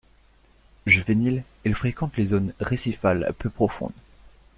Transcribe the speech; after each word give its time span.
Juvénile, 0.87 1.43
il 1.63 1.75
fréquente 1.75 2.17
les 2.17 2.25
zones 2.25 2.55
récifales 2.59 3.35
peu 3.37 3.51
profondes. 3.51 3.93